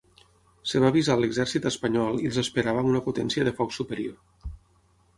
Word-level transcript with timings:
Es 0.67 0.71
va 0.83 0.89
avisar 0.93 1.17
l'exèrcit 1.19 1.69
espanyol 1.71 2.19
i 2.23 2.31
els 2.31 2.41
esperava 2.45 2.83
amb 2.85 2.93
una 2.95 3.05
potència 3.11 3.49
de 3.49 3.57
foc 3.63 3.81
superior. 3.81 4.53